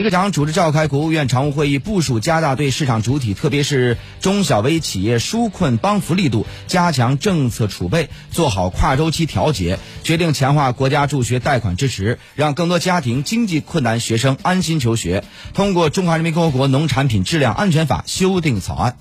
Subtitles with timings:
[0.00, 15.22] 李克强主持召开国务院常务会议部署加大对市场主体特别是中小微企业纾困帮扶力度加强政策储备做好跨周期调节决定强化国家助学贷款支持让更多家庭经济困难学生安心求学。
[15.52, 18.96] 通过中华人民共和国农产品质量安全法修订草案。